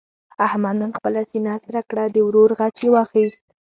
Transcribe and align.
احمد 0.45 0.75
نن 0.81 0.91
خپله 0.97 1.21
سینه 1.29 1.53
سړه 1.63 1.81
کړه. 1.89 2.03
د 2.13 2.17
ورور 2.27 2.49
غچ 2.59 2.77
یې 2.83 2.89
واخیست. 2.95 3.43